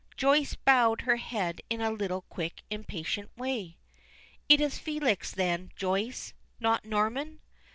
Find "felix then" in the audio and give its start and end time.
4.79-5.69